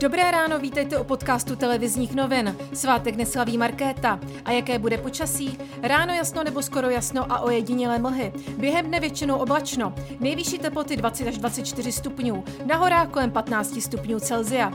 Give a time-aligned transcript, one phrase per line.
[0.00, 2.56] Dobré ráno, vítejte u podcastu televizních novin.
[2.72, 4.20] Svátek neslaví Markéta.
[4.44, 5.58] A jaké bude počasí?
[5.82, 8.32] Ráno jasno nebo skoro jasno a ojedinělé mlhy.
[8.58, 9.94] Během dne většinou oblačno.
[10.20, 12.44] Nejvyšší teploty 20 až 24 stupňů.
[12.66, 14.72] Na horách kolem 15 stupňů Celzia.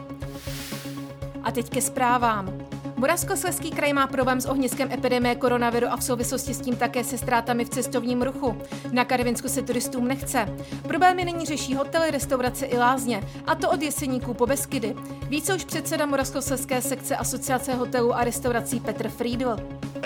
[1.43, 2.67] A teď ke zprávám.
[2.97, 7.17] Moravskoslezský kraj má problém s ohniskem epidemie koronaviru a v souvislosti s tím také se
[7.17, 8.61] ztrátami v cestovním ruchu.
[8.91, 10.45] Na Karvinsku se turistům nechce.
[10.87, 14.95] Problémy nyní řeší hotely, restaurace i lázně, a to od jeseníků po Beskydy.
[15.29, 19.55] Více už předseda Moravskoslezské sekce Asociace hotelů a restaurací Petr Friedl.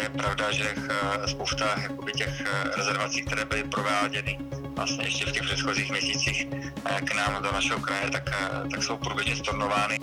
[0.01, 1.65] Je pravda, že eh, spousta
[2.17, 4.39] těch eh, rezervací, které byly prováděny
[4.75, 6.47] vlastně ještě v těch předchozích měsících
[6.85, 8.29] eh, k nám do našeho kraje, tak,
[8.71, 9.99] tak jsou průběžně stornovány.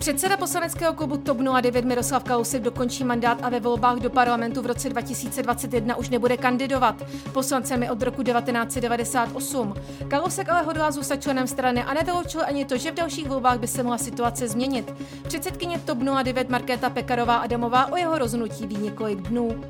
[0.00, 4.66] Předseda poslaneckého klubu TOP 09 Miroslav Kalousek dokončí mandát a ve volbách do parlamentu v
[4.66, 7.02] roce 2021 už nebude kandidovat.
[7.32, 9.74] Poslancem je od roku 1998.
[10.08, 13.66] Kalousek ale hodlá zůstat členem strany a nevyloučil ani to, že v dalších volbách by
[13.66, 14.94] se mohla situace změnit.
[15.28, 19.64] Předsedkyně TOP 09 Markéta Pekarová Adamová o jeho rozhodnutí ví několik dnů.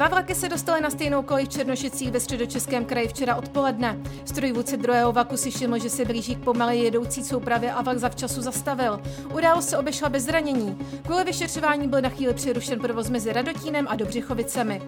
[0.00, 3.98] Dva vlaky se dostaly na stejnou kolej v Černošicích ve středočeském kraji včera odpoledne.
[4.24, 8.42] Strojvůdce druhého vlaku si všiml, že se blíží k pomalé jedoucí soupravě a vlak zavčasu
[8.42, 9.00] zastavil.
[9.34, 10.78] Událost se obešla bez zranění.
[11.02, 14.82] Kvůli vyšetřování byl na chvíli přerušen provoz mezi Radotínem a Dobřichovicemi.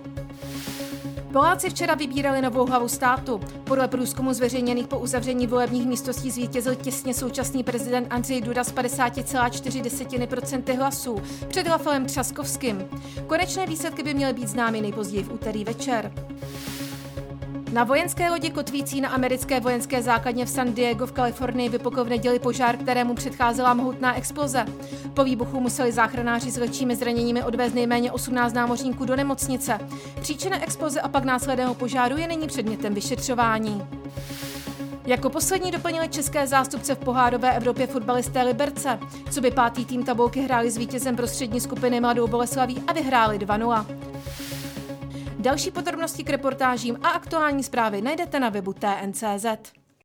[1.32, 3.40] Poláci včera vybírali novou hlavu státu.
[3.64, 10.76] Podle průzkumu zveřejněných po uzavření volebních místostí zvítězil těsně současný prezident Andřej Duda z 50,4%
[10.76, 12.88] hlasů před Rafalem Třaskovským.
[13.26, 16.12] Konečné výsledky by měly být známy nejpozději v úterý večer.
[17.72, 22.08] Na vojenské lodi kotvící na americké vojenské základně v San Diego v Kalifornii vypukl v
[22.08, 24.64] neděli požár, kterému předcházela mohutná exploze.
[25.14, 29.78] Po výbuchu museli záchranáři s lehčími zraněními odvést nejméně 18 námořníků do nemocnice.
[30.20, 33.82] Příčina exploze a pak následného požáru je nyní předmětem vyšetřování.
[35.06, 38.98] Jako poslední doplnili české zástupce v pohárové Evropě fotbalisté Liberce.
[39.30, 43.86] Co by pátý tým tabulky hráli s vítězem prostřední skupiny Mladou Boleslaví a vyhráli 2-0.
[45.42, 49.46] Další podrobnosti k reportážím a aktuální zprávy najdete na webu TNCZ.